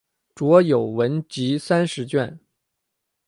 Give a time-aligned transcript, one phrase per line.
[0.33, 2.39] 着有文集三十卷。